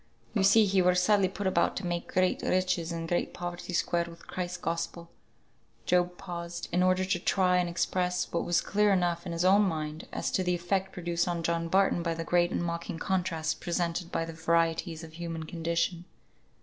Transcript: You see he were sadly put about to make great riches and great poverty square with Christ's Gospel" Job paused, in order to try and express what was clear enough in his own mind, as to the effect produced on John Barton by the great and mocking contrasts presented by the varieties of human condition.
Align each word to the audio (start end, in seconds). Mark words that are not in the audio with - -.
You 0.33 0.41
see 0.41 0.65
he 0.65 0.81
were 0.81 0.95
sadly 0.95 1.27
put 1.27 1.45
about 1.45 1.75
to 1.75 1.85
make 1.85 2.11
great 2.11 2.41
riches 2.41 2.91
and 2.91 3.07
great 3.07 3.35
poverty 3.35 3.71
square 3.71 4.07
with 4.09 4.25
Christ's 4.25 4.57
Gospel" 4.57 5.11
Job 5.85 6.17
paused, 6.17 6.67
in 6.71 6.81
order 6.81 7.05
to 7.05 7.19
try 7.19 7.57
and 7.57 7.69
express 7.69 8.25
what 8.33 8.43
was 8.43 8.61
clear 8.61 8.91
enough 8.91 9.27
in 9.27 9.31
his 9.31 9.45
own 9.45 9.61
mind, 9.61 10.07
as 10.11 10.31
to 10.31 10.43
the 10.43 10.55
effect 10.55 10.91
produced 10.91 11.27
on 11.27 11.43
John 11.43 11.67
Barton 11.67 12.01
by 12.01 12.15
the 12.15 12.23
great 12.23 12.49
and 12.49 12.63
mocking 12.63 12.97
contrasts 12.97 13.53
presented 13.53 14.11
by 14.11 14.25
the 14.25 14.33
varieties 14.33 15.03
of 15.03 15.13
human 15.13 15.43
condition. 15.45 16.05